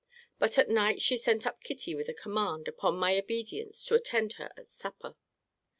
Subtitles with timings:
[0.39, 4.33] But at night she sent up Kitty with a command, upon my obedience, to attend
[4.33, 5.15] her at supper.